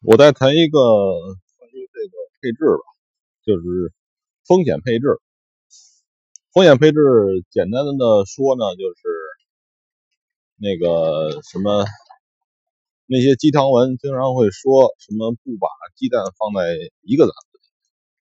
[0.00, 2.84] 我再谈一个关于这个配置吧，
[3.44, 3.92] 就是
[4.46, 5.18] 风险配置。
[6.52, 6.98] 风险配置
[7.50, 9.02] 简单的说呢，就是
[10.54, 11.84] 那个什么
[13.06, 17.64] 那些鸡汤文经常会说什么不把鸡蛋放在一个篮子里，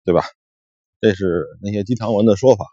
[0.05, 0.23] 对吧？
[1.01, 2.67] 这是那些鸡汤文的说法。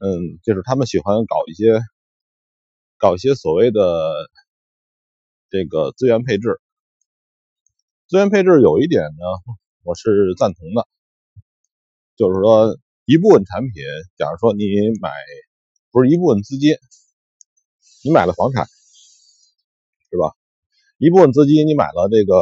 [0.00, 1.78] 嗯，就是他们喜欢搞一些
[2.98, 4.28] 搞一些所谓的
[5.50, 6.60] 这个资源配置。
[8.12, 9.24] 资源配置有一点呢，
[9.84, 10.86] 我是赞同的，
[12.14, 12.76] 就是说
[13.06, 13.72] 一部分产品，
[14.18, 14.66] 假如说你
[15.00, 15.08] 买
[15.90, 16.76] 不是一部分资金，
[18.04, 18.66] 你买了房产，
[20.10, 20.36] 是吧？
[20.98, 22.36] 一部分资金你买了这个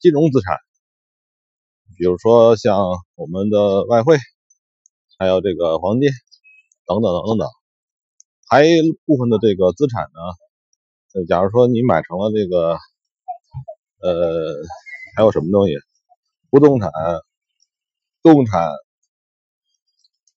[0.00, 0.56] 金融资产，
[1.98, 2.80] 比如说像
[3.16, 4.16] 我们的外汇，
[5.18, 6.08] 还有这个黄金
[6.86, 7.46] 等等等等，
[8.48, 12.78] 还一部分的这个资产呢，假如说你买成了这个，
[14.00, 14.54] 呃。
[15.16, 15.72] 还有什么东西？
[16.50, 16.90] 不动产、
[18.22, 18.68] 动产，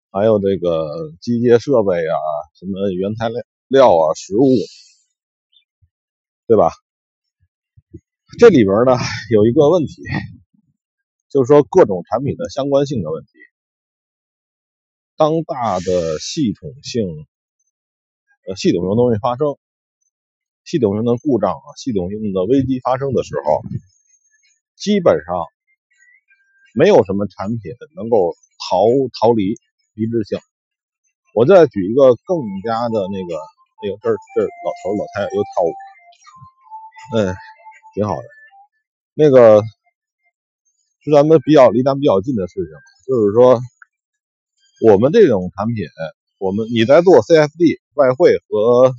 [0.09, 2.15] 还有这个机械设备啊，
[2.57, 4.47] 什么原材料料啊，食物，
[6.47, 6.71] 对吧？
[8.39, 8.95] 这里边呢
[9.31, 10.01] 有一个问题，
[11.27, 13.31] 就是说各种产品的相关性的问题。
[15.17, 17.03] 当大的系统性、
[18.47, 19.57] 呃系统性东西发生，
[20.69, 23.61] 系统性的故障啊，系统性的危机发生的时候。
[24.79, 25.35] 基本上
[26.73, 28.87] 没有什么产品能够逃
[29.19, 29.59] 逃离
[29.93, 30.39] 一致性。
[31.35, 33.35] 我再举一个更加的那个，
[33.83, 35.73] 哎呦，这这老头老太太又跳舞，
[37.17, 37.35] 嗯，
[37.93, 38.23] 挺好的。
[39.15, 39.61] 那个
[41.03, 42.71] 是咱们比较离咱们比较近的事情，
[43.05, 43.59] 就是说
[44.89, 45.83] 我们这种产品，
[46.37, 48.93] 我们你在做 CFD 外汇和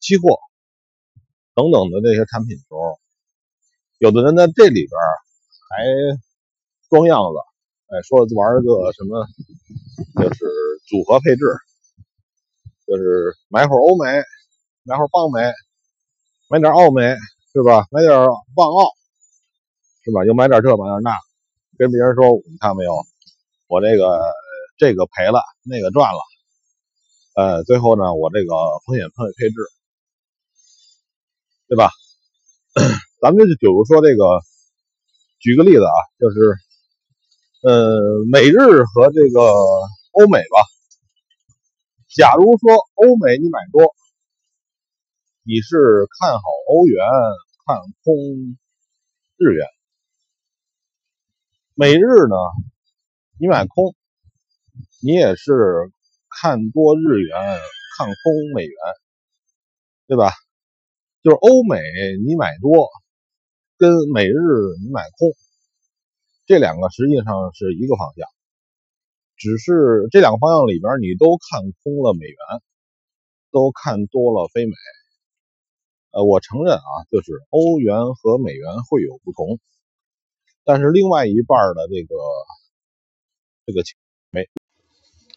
[0.00, 0.38] 期货
[1.54, 2.98] 等等的这些产品的时候。
[3.98, 4.92] 有的人在这里边
[5.70, 5.84] 还
[6.90, 7.38] 装样子，
[7.88, 9.24] 哎，说玩个什么，
[10.20, 10.44] 就是
[10.88, 11.46] 组合配置，
[12.86, 14.22] 就是买会欧美，
[14.82, 15.40] 买会儿棒美，
[16.50, 17.16] 买点澳美，
[17.52, 17.86] 是吧？
[17.90, 18.12] 买点
[18.54, 18.90] 棒澳，
[20.02, 20.24] 是吧？
[20.26, 21.16] 又买点这，买点那，
[21.78, 22.92] 跟别人说，你看没有，
[23.68, 24.20] 我这个
[24.76, 26.20] 这个赔了，那个赚了，
[27.36, 28.52] 呃，最后呢，我这个
[28.84, 29.56] 风险配配置，
[31.68, 31.88] 对吧？
[33.22, 34.24] 咱们就是比如说这个，
[35.40, 36.36] 举个例子啊，就是，
[37.62, 39.40] 呃，美日和这个
[40.12, 40.60] 欧美吧。
[42.14, 43.94] 假如说欧美你买多，
[45.42, 47.02] 你是看好欧元，
[47.66, 48.14] 看空
[49.36, 49.66] 日元；
[51.74, 52.36] 美日呢，
[53.40, 53.94] 你买空，
[55.02, 55.90] 你也是
[56.28, 57.36] 看多日元，
[57.98, 58.76] 看空美元，
[60.06, 60.30] 对吧？
[61.24, 61.80] 就是欧美
[62.24, 62.86] 你买多。
[63.76, 64.38] 跟美日
[64.80, 65.32] 你买空，
[66.46, 68.24] 这两个实际上是一个方向，
[69.36, 72.38] 只是这两个方向里边你都看空了美元，
[73.50, 74.72] 都看多了非美。
[76.12, 79.58] 呃，我承认啊，就是欧元和美元会有不同，
[80.62, 82.14] 但是另外一半的这个
[83.66, 83.82] 这个
[84.30, 84.48] 没，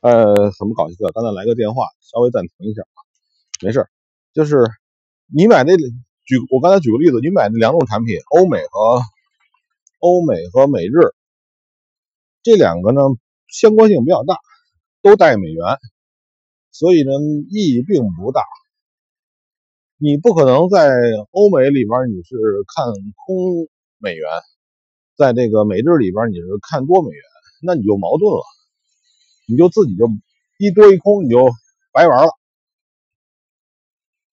[0.04, 3.02] 呃，很不搞笑，刚才来个电话，稍微暂停一下啊，
[3.66, 3.90] 没事，
[4.32, 4.70] 就是
[5.34, 5.74] 你买那。
[6.28, 9.00] 举我刚才举个例子，你买那两种产品，欧美和
[10.00, 10.92] 欧美和美日
[12.44, 13.00] 这两个呢，
[13.48, 14.36] 相关性比较大，
[15.02, 15.78] 都带美元，
[16.70, 17.12] 所以呢
[17.50, 18.42] 意义并不大。
[19.98, 20.92] 你不可能在
[21.32, 22.36] 欧美里边你是
[22.76, 22.86] 看
[23.26, 24.28] 空美元，
[25.16, 27.24] 在这个美日里边你是看多美元，
[27.64, 28.44] 那你就矛盾了，
[29.48, 30.10] 你就自己就
[30.60, 31.48] 一多一空，你就
[31.94, 32.32] 白玩了。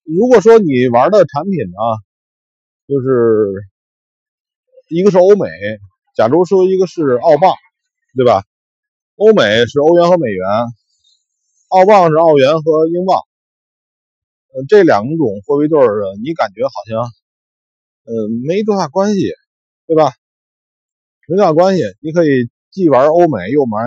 [0.05, 1.81] 如果说你玩的产品呢，
[2.87, 3.53] 就是
[4.89, 5.49] 一个是欧美，
[6.15, 7.55] 假如说一个是澳镑，
[8.15, 8.45] 对吧？
[9.17, 10.45] 欧美是欧元和美元，
[11.69, 13.17] 澳镑是澳元和英镑。
[14.53, 17.01] 呃，这两种货币对儿，你感觉好像，
[18.05, 19.33] 呃，没多大关系，
[19.87, 20.13] 对吧？
[21.27, 23.79] 没多大关系，你可以既玩欧美又买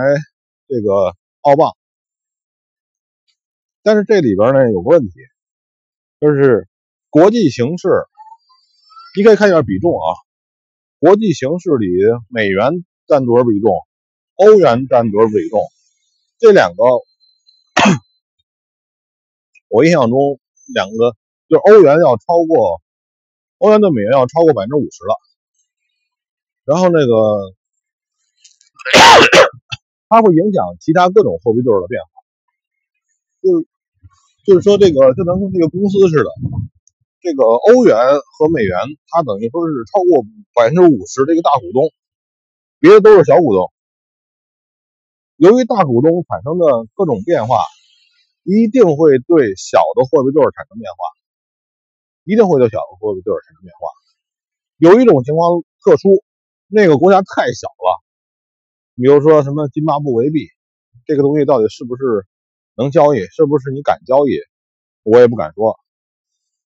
[0.66, 1.76] 这个澳镑，
[3.82, 5.12] 但是这里边呢有个问题。
[6.20, 6.68] 就是
[7.10, 7.88] 国际形势，
[9.16, 10.18] 你可以看一下比重啊。
[10.98, 11.86] 国际形势里，
[12.28, 13.86] 美元占多少比重？
[14.34, 15.60] 欧元占多少比重？
[16.38, 16.82] 这两个，
[19.68, 20.40] 我印象中
[20.74, 21.16] 两个
[21.48, 22.82] 就是欧元要超过
[23.58, 25.14] 欧元对美元要超过百分之五十了。
[26.64, 27.54] 然后那个，
[30.10, 32.08] 它会影响其他各种货币对的变化，
[33.40, 33.68] 就是。
[34.48, 36.30] 就是说，这个就能跟这个公司似的，
[37.20, 38.00] 这个欧元
[38.32, 38.80] 和美元，
[39.12, 40.24] 它等于说是超过
[40.56, 41.92] 百分之五十的一个大股东，
[42.80, 43.68] 别的都是小股东。
[45.36, 46.64] 由于大股东产生的
[46.96, 47.60] 各种变化，
[48.40, 50.96] 一定会对小的货币对产生变化，
[52.24, 53.84] 一定会对小的货币对产生变化。
[54.80, 56.24] 有一种情况特殊，
[56.72, 58.00] 那个国家太小了，
[58.96, 60.48] 比如说什么津巴布韦币，
[61.04, 62.24] 这个东西到底是不是
[62.78, 64.38] 能交易，是不是你敢交易，
[65.02, 65.76] 我也不敢说。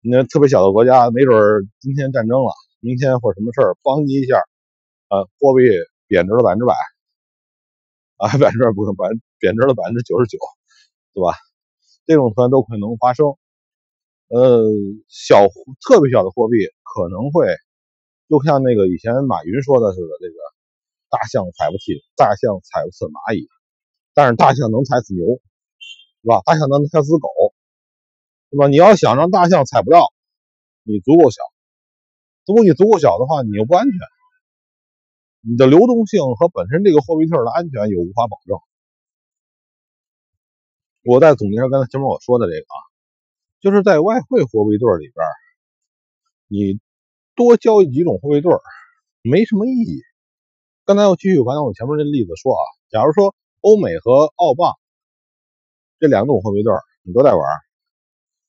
[0.01, 1.35] 那特别小的国家，没准
[1.79, 4.37] 今天战争了，明天或者什么事儿，邦一下，
[5.09, 5.65] 呃，货币
[6.05, 6.75] 贬值了百分之百，
[8.17, 9.09] 啊，百分之不能百
[9.39, 10.37] 贬值了百分之九十九，
[11.15, 11.33] 对吧？
[12.05, 13.33] 这种可能都可能发生。
[14.29, 14.61] 呃，
[15.09, 15.41] 小
[15.81, 17.49] 特别小的货币可能会，
[18.29, 20.37] 就像那个以前马云说的似的，这个
[21.09, 23.49] 大象踩不起，大象踩不死蚂蚁，
[24.13, 25.41] 但是大象能踩死牛，
[26.25, 26.41] 是吧？
[26.41, 27.29] 大象能踩死狗。
[28.49, 28.67] 对吧？
[28.67, 30.13] 你要想让大象踩不到，
[30.83, 31.41] 你足够小。
[32.45, 33.93] 如果你足够小的话，你又不安全，
[35.41, 38.57] 你的流动性和本身这个货币特的安全也无法保证。
[41.03, 42.77] 我再总结一下刚才前面我说的这个啊，
[43.59, 45.25] 就是在外汇货币对里边，
[46.47, 46.79] 你
[47.35, 48.53] 多交易几种货币对
[49.21, 50.01] 没什么意义。
[50.85, 54.77] 刚才我继续刚才我前面这例子说啊，假如说欧美和澳镑
[55.99, 56.71] 这两种货币对
[57.03, 57.41] 你都在玩。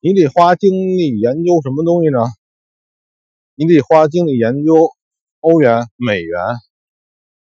[0.01, 2.19] 你得花精力研究什么东西呢？
[3.55, 4.91] 你得花精力研究
[5.41, 6.39] 欧元、美元、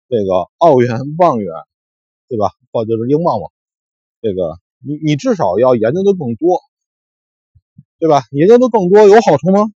[0.09, 1.53] 这个澳元、镑元，
[2.27, 2.51] 对吧？
[2.71, 3.47] 或就是英镑嘛。
[4.21, 6.59] 这个你你至少要研究的更多，
[7.97, 8.23] 对吧？
[8.31, 9.71] 研究的更多有好处吗？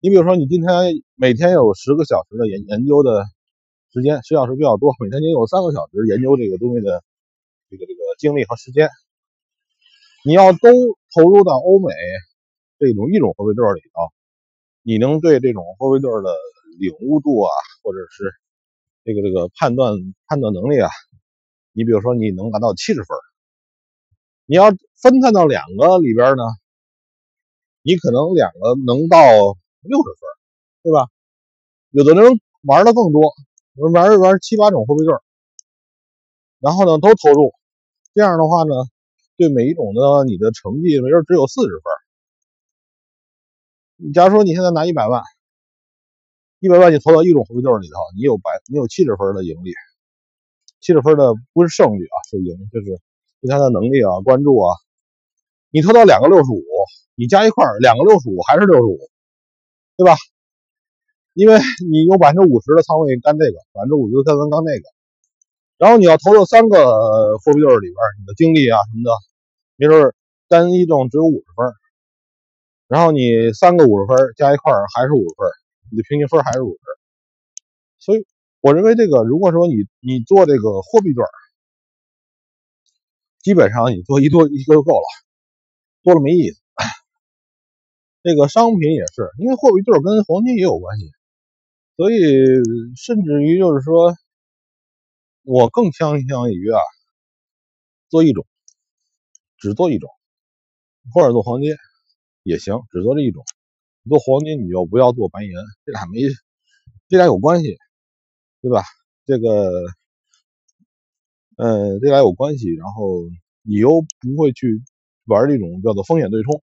[0.00, 0.68] 你比如说，你今天
[1.14, 3.26] 每天有十个小时的研研究的
[3.92, 7.02] 时间，十小时比较多，每天你有三个小时研究这个东西的
[7.68, 8.90] 这个这个精力和时间。
[10.24, 10.58] 你要都
[11.14, 11.94] 投入到欧美
[12.78, 14.12] 这种一种货币对里头，
[14.82, 16.34] 你能对这种后卫队的
[16.78, 17.50] 领悟度啊，
[17.82, 18.34] 或者是
[19.04, 19.94] 这个这个判断
[20.26, 20.90] 判断能力啊，
[21.72, 23.16] 你比如说你能达到七十分，
[24.44, 26.42] 你要分散到两个里边呢，
[27.82, 29.18] 你可能两个能到
[29.80, 30.22] 六十分，
[30.82, 31.06] 对吧？
[31.90, 33.34] 有的人玩的更多，
[33.92, 35.14] 玩一玩七八种货币对，
[36.60, 37.54] 然后呢都投入，
[38.18, 38.74] 这样的话呢。
[39.38, 41.84] 对每一种的你的成绩，没准只有四十分。
[43.94, 45.22] 你假如说你现在拿一百万，
[46.58, 49.70] 一百万你投到一种货币对里头，你有百，你有七十分的盈利。
[50.80, 52.98] 七十分的不是胜率啊，是赢，就是
[53.40, 54.74] 对他的能力啊、关注啊。
[55.70, 56.64] 你投到两个六十五，
[57.14, 58.98] 你加一块两个六十五还是六十五，
[59.96, 60.18] 对吧？
[61.34, 64.97] 因为你有百分之五十的仓位干这个，百分之五十的干干那个。
[65.78, 69.10] 然后你要投到三个货币对里边，你的精力啊什么的。
[69.76, 70.12] 没准
[70.48, 71.72] 单一中只有五十分，
[72.88, 75.48] 然后你三个五十分加一块还是五十分，
[75.92, 76.80] 你的平均分还是五十。
[78.00, 78.26] 所以
[78.60, 81.22] 我认为这个，如果说你你做这个货币对，
[83.40, 85.06] 基本上你做一多一个就够了，
[86.02, 86.60] 多了没意思。
[88.24, 91.06] 这个商品也是，因为货币对跟黄金也有关系，
[91.96, 92.16] 所以
[92.96, 94.12] 甚至于就是说，
[95.42, 96.78] 我更倾向于啊
[98.10, 98.46] 做一种。
[99.58, 100.08] 只做一种，
[101.12, 101.72] 或者做黄金
[102.44, 103.44] 也行，只做这一种。
[104.08, 105.50] 做黄金你就不要做白银，
[105.84, 106.20] 这俩没，
[107.08, 107.76] 这俩有关系，
[108.62, 108.82] 对吧？
[109.26, 109.70] 这个，
[111.56, 113.22] 呃，这俩有关系，然后
[113.62, 114.80] 你又不会去
[115.24, 116.62] 玩这种叫做风险对冲。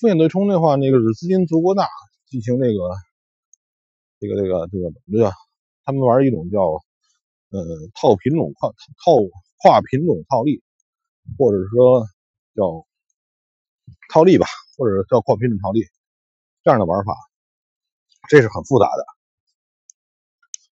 [0.00, 1.86] 风险对冲的话，那个是资金足够大
[2.26, 2.90] 进行那个，
[4.18, 5.32] 这个这个这个怎么着？
[5.84, 6.60] 他们玩一种叫
[7.50, 7.60] 呃
[7.94, 9.12] 套品种跨套
[9.58, 10.62] 跨品种套利。
[11.36, 12.06] 或者说
[12.56, 12.86] 叫
[14.10, 14.46] 套利吧，
[14.78, 15.84] 或者叫跨品种套利，
[16.64, 17.12] 这样的玩法，
[18.30, 19.04] 这是很复杂的。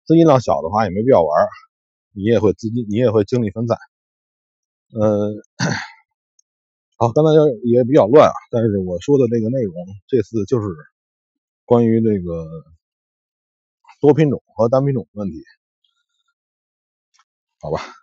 [0.03, 1.47] 资金量小的话也没必要玩，
[2.11, 3.77] 你也会资金，你也会精力分散。
[4.93, 5.39] 嗯，
[6.99, 7.31] 好，刚才
[7.63, 9.73] 也比较乱啊，但是我说的这个内容，
[10.09, 10.67] 这次就是
[11.63, 12.45] 关于这个
[14.01, 15.37] 多品种和单品种的问题，
[17.61, 18.00] 好吧。